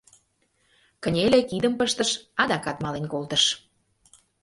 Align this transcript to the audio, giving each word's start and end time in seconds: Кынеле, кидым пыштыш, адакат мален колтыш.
Кынеле, 1.03 1.39
кидым 1.49 1.73
пыштыш, 1.79 2.11
адакат 2.41 2.77
мален 2.83 3.05
колтыш. 3.13 3.43